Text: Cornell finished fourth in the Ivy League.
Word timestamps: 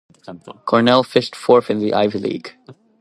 Cornell 0.65 1.03
finished 1.03 1.35
fourth 1.35 1.69
in 1.69 1.77
the 1.77 1.93
Ivy 1.93 2.17
League. 2.17 2.55